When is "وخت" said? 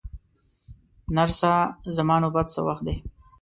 2.67-2.83